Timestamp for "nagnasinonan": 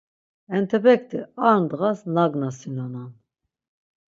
2.15-3.11